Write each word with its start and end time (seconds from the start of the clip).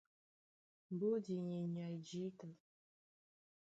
Mbódi 0.93 1.33
í 1.51 1.55
e 1.61 1.63
nyay 1.73 1.95
jǐta. 2.07 2.49